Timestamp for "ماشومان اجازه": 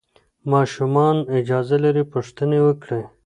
0.51-1.77